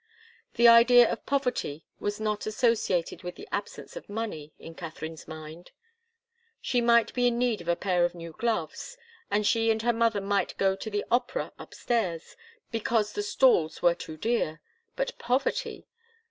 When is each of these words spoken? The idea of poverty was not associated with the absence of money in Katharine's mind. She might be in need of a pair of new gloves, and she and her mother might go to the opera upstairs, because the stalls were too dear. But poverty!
The 0.55 0.67
idea 0.67 1.11
of 1.11 1.27
poverty 1.27 1.85
was 1.99 2.19
not 2.19 2.47
associated 2.47 3.21
with 3.21 3.35
the 3.35 3.47
absence 3.51 3.95
of 3.95 4.09
money 4.09 4.51
in 4.57 4.73
Katharine's 4.73 5.27
mind. 5.27 5.69
She 6.59 6.81
might 6.81 7.13
be 7.13 7.27
in 7.27 7.37
need 7.37 7.61
of 7.61 7.67
a 7.67 7.75
pair 7.75 8.03
of 8.03 8.15
new 8.15 8.31
gloves, 8.35 8.97
and 9.29 9.45
she 9.45 9.69
and 9.69 9.83
her 9.83 9.93
mother 9.93 10.19
might 10.19 10.57
go 10.57 10.75
to 10.75 10.89
the 10.89 11.05
opera 11.11 11.51
upstairs, 11.59 12.35
because 12.71 13.13
the 13.13 13.21
stalls 13.21 13.83
were 13.83 13.93
too 13.93 14.17
dear. 14.17 14.59
But 14.95 15.19
poverty! 15.19 15.85